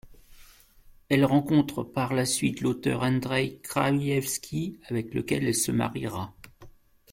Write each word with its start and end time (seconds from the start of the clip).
Elle 1.09 1.25
rencontre 1.25 1.83
par 1.83 2.15
la 2.15 2.25
suite 2.25 2.61
l'auteur 2.61 3.03
Andrzej 3.03 3.61
Krajewski, 3.61 4.79
avec 4.89 5.13
lequel 5.13 5.43
elle 5.43 5.53
se 5.53 5.71
mariera. 5.71 6.33